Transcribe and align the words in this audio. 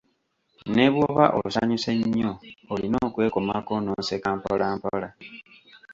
"Ne 0.75 0.85
bw’oba 0.93 1.25
osanyuse 1.39 1.91
nnyo, 1.99 2.31
olina 2.73 2.97
okwekomako 3.07 3.73
n'oseka 3.79 4.29
mpolampola." 4.37 5.09